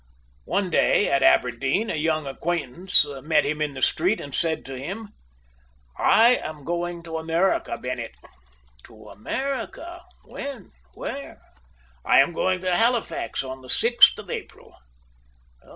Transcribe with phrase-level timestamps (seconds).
[0.45, 4.75] One day, at Aberdeen, a young acquaintance met him in the street, and said to
[4.79, 5.09] him:
[5.95, 8.15] "I am going to America, Bennett."
[8.85, 10.01] "To America!
[10.23, 10.71] When?
[10.95, 11.39] Where?"
[12.03, 14.75] "I am going to Halifax on the 6th of April."